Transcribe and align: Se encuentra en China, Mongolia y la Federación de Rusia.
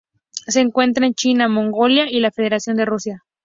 Se 0.47 0.61
encuentra 0.61 1.05
en 1.05 1.13
China, 1.13 1.47
Mongolia 1.47 2.09
y 2.09 2.21
la 2.21 2.31
Federación 2.31 2.75
de 2.77 2.85
Rusia. 2.85 3.23